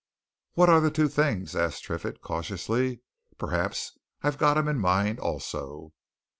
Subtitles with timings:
[0.53, 3.01] "What are the two things?" asked Triffitt, cautiously.
[3.37, 5.93] "Perhaps I've got 'em in mind also."